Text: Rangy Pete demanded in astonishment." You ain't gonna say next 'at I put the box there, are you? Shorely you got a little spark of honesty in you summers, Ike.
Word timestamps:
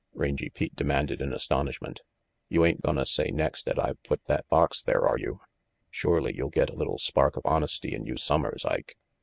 Rangy 0.15 0.49
Pete 0.49 0.75
demanded 0.75 1.21
in 1.21 1.31
astonishment." 1.31 2.01
You 2.49 2.65
ain't 2.65 2.81
gonna 2.81 3.05
say 3.05 3.29
next 3.29 3.67
'at 3.67 3.77
I 3.77 3.93
put 4.03 4.25
the 4.25 4.43
box 4.49 4.81
there, 4.81 5.05
are 5.07 5.19
you? 5.19 5.41
Shorely 5.91 6.35
you 6.35 6.49
got 6.49 6.71
a 6.71 6.75
little 6.75 6.97
spark 6.97 7.37
of 7.37 7.45
honesty 7.45 7.93
in 7.93 8.07
you 8.07 8.17
summers, 8.17 8.65
Ike. 8.65 8.97